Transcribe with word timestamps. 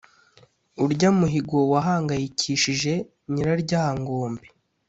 urya 0.85 1.09
muhigo 1.19 1.57
wahangayikishije 1.71 2.93
nyiraryangombe 3.33 4.45